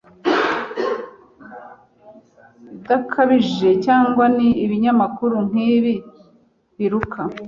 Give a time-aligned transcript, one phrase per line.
[2.65, 5.93] Ibidakabije cyangwa n ibinyamakuru nkibi
[6.77, 7.21] biruka